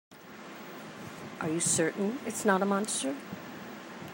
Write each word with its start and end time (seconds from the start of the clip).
Are 1.41 1.47
you 1.47 1.59
certain 1.59 2.17
it's 2.25 2.43
not 2.43 2.63
a 2.63 2.65
monster? 2.65 3.15